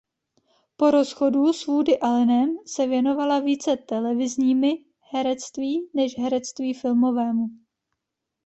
Po 0.77 0.91
rozchodu 0.91 1.53
s 1.53 1.65
Woody 1.65 1.99
Allenem 1.99 2.57
se 2.65 2.87
věnovala 2.87 3.39
více 3.39 3.77
televizními 3.77 4.85
herectví 5.11 5.89
než 5.93 6.17
herectví 6.19 6.73
filmovému. 6.73 7.47